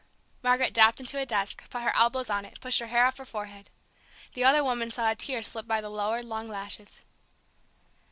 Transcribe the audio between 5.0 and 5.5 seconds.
a tear